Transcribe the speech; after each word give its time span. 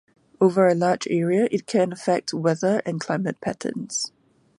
Over 0.41 0.67
a 0.67 0.73
large 0.73 1.07
area, 1.11 1.47
it 1.51 1.67
can 1.67 1.91
affect 1.91 2.33
weather 2.33 2.81
and 2.87 2.99
climate 2.99 3.39
patterns. 3.39 4.11